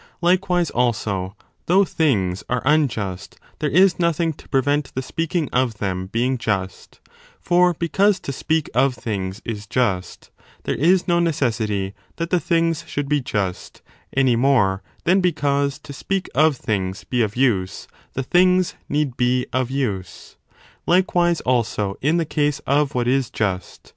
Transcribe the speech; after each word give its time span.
Like 0.19 0.49
wise 0.49 0.71
also, 0.71 1.35
though 1.67 1.85
things 1.85 2.43
are 2.49 2.63
unjust, 2.65 3.37
there 3.59 3.69
is 3.69 3.99
nothing 3.99 4.33
to 4.33 4.49
pre 4.49 4.59
35 4.61 4.65
vent 4.65 4.91
the 4.95 5.03
speaking 5.03 5.47
of 5.53 5.77
them 5.77 6.07
being 6.07 6.39
just: 6.39 6.99
for 7.39 7.75
because 7.75 8.19
to 8.21 8.31
speak 8.31 8.67
of 8.73 8.95
things 8.95 9.43
is 9.45 9.67
just, 9.67 10.31
there 10.63 10.73
is 10.73 11.07
no 11.07 11.19
necessity 11.19 11.93
that 12.15 12.31
the 12.31 12.39
things 12.39 12.83
should 12.87 13.07
be 13.07 13.21
just, 13.21 13.83
any 14.17 14.35
more 14.35 14.81
than 15.03 15.21
because 15.21 15.77
to 15.77 15.93
speak 15.93 16.29
of 16.33 16.57
things 16.57 17.03
be 17.03 17.21
of 17.21 17.35
use, 17.35 17.87
the 18.13 18.23
things 18.23 18.73
need 18.89 19.15
be 19.17 19.45
of 19.53 19.69
use. 19.69 20.35
Likewise 20.87 21.41
also 21.41 21.95
in 22.01 22.17
the 22.17 22.25
case 22.25 22.57
of 22.65 22.95
what 22.95 23.07
is 23.07 23.29
just. 23.29 23.89